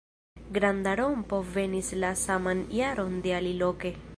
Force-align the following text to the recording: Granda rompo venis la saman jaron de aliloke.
Granda 0.55 0.93
rompo 0.99 1.41
venis 1.57 1.91
la 2.05 2.11
saman 2.25 2.67
jaron 2.79 3.17
de 3.27 3.37
aliloke. 3.43 3.95